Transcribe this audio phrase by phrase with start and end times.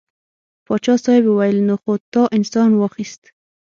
[0.65, 3.21] پاچا صاحب وویل نو خو تا انسان واخیست.